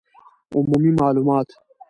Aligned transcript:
عمومي 0.55 0.91
معلومات 1.01 1.47